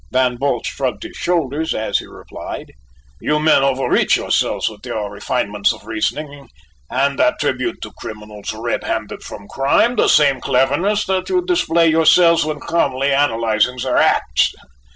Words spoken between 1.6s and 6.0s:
as he replied: "You men overreach yourselves with your refinements of